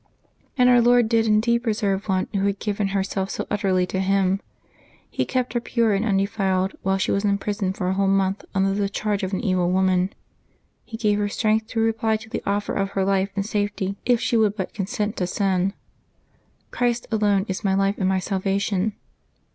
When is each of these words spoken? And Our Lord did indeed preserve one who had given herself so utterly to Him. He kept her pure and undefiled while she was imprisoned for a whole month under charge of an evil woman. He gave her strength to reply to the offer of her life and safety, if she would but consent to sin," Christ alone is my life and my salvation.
And 0.57 0.67
Our 0.67 0.81
Lord 0.81 1.07
did 1.07 1.27
indeed 1.27 1.59
preserve 1.61 2.09
one 2.09 2.27
who 2.33 2.47
had 2.47 2.57
given 2.57 2.87
herself 2.87 3.29
so 3.29 3.45
utterly 3.51 3.85
to 3.85 3.99
Him. 3.99 4.41
He 5.11 5.25
kept 5.25 5.53
her 5.53 5.59
pure 5.61 5.93
and 5.93 6.03
undefiled 6.03 6.73
while 6.81 6.97
she 6.97 7.11
was 7.11 7.23
imprisoned 7.23 7.77
for 7.77 7.87
a 7.87 7.93
whole 7.93 8.07
month 8.07 8.43
under 8.55 8.87
charge 8.87 9.21
of 9.21 9.31
an 9.31 9.41
evil 9.41 9.69
woman. 9.69 10.11
He 10.85 10.97
gave 10.97 11.19
her 11.19 11.29
strength 11.29 11.67
to 11.67 11.79
reply 11.79 12.17
to 12.17 12.29
the 12.31 12.41
offer 12.47 12.73
of 12.73 12.89
her 12.93 13.05
life 13.05 13.29
and 13.35 13.45
safety, 13.45 13.95
if 14.03 14.19
she 14.19 14.35
would 14.35 14.55
but 14.55 14.73
consent 14.73 15.17
to 15.17 15.27
sin," 15.27 15.73
Christ 16.71 17.05
alone 17.11 17.45
is 17.47 17.63
my 17.63 17.75
life 17.75 17.99
and 17.99 18.09
my 18.09 18.17
salvation. 18.17 18.93